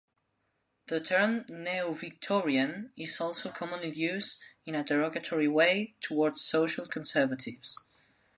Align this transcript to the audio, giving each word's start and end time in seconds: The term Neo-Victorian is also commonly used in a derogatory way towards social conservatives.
The 0.87 0.99
term 0.99 1.45
Neo-Victorian 1.47 2.91
is 2.97 3.21
also 3.21 3.51
commonly 3.51 3.91
used 3.91 4.41
in 4.65 4.73
a 4.73 4.83
derogatory 4.83 5.47
way 5.47 5.93
towards 6.01 6.41
social 6.41 6.87
conservatives. 6.87 7.77